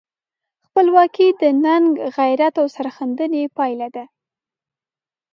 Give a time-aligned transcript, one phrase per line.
[0.65, 4.05] خپلواکي د ننګ، غیرت او سرښندنې پایله ده.